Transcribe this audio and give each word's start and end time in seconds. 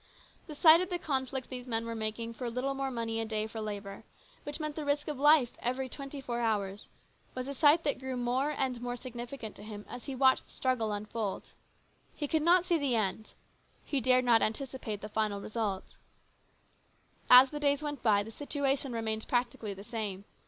The 0.47 0.55
sight 0.55 0.81
of 0.81 0.89
the 0.89 0.97
conflict 0.97 1.49
these 1.51 1.67
men 1.67 1.85
were 1.85 1.93
making 1.93 2.33
for 2.33 2.45
a 2.45 2.49
little 2.49 2.73
more 2.73 2.89
money 2.89 3.19
a 3.19 3.25
day 3.25 3.45
for 3.45 3.61
labour, 3.61 4.03
which 4.41 4.59
meant 4.59 4.75
the 4.75 4.83
risk 4.83 5.07
of 5.07 5.19
life 5.19 5.51
every 5.59 5.87
twenty 5.87 6.19
four 6.19 6.39
hours, 6.39 6.89
was 7.35 7.47
a 7.47 7.53
sight 7.53 7.83
that 7.83 7.99
grew 7.99 8.17
more 8.17 8.49
and 8.49 8.81
more 8.81 8.93
160 8.95 9.09
HIS 9.19 9.29
BROTHER'S 9.29 9.29
KEEPER. 9.29 9.51
significant 9.51 9.55
to 9.55 9.91
him 9.91 9.95
as 9.95 10.05
he 10.05 10.15
watched 10.15 10.45
the 10.47 10.53
struggle 10.53 10.91
unfold. 10.91 11.49
He 12.15 12.27
could 12.27 12.41
not 12.41 12.65
see 12.65 12.79
the 12.79 12.95
end. 12.95 13.35
He 13.83 14.01
dared 14.01 14.25
not 14.25 14.41
anticipate 14.41 15.01
the 15.01 15.07
final 15.07 15.39
result 15.39 15.97
As 17.29 17.51
the 17.51 17.59
days 17.59 17.83
went 17.83 18.01
by, 18.01 18.23
the 18.23 18.31
situation 18.31 18.93
remained 18.93 19.27
practically 19.27 19.75
the 19.75 19.83
same. 19.83 20.25